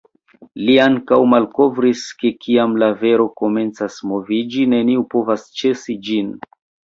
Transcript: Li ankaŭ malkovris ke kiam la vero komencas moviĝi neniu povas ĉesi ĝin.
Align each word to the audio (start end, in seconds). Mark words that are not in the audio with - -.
Li 0.67 0.75
ankaŭ 0.85 1.17
malkovris 1.33 2.05
ke 2.21 2.31
kiam 2.45 2.73
la 2.85 2.89
vero 3.03 3.27
komencas 3.41 3.99
moviĝi 4.13 4.67
neniu 4.73 5.05
povas 5.15 5.47
ĉesi 5.61 5.99
ĝin. 6.09 6.35